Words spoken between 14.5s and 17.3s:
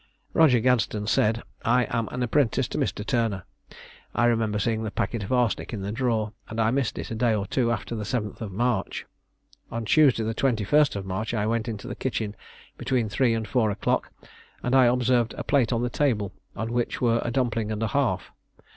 and I observed a plate on the table, on which were a